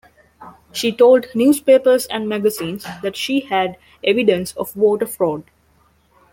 [0.71, 5.43] She told newspapers and magazines that she had evidence of voter fraud.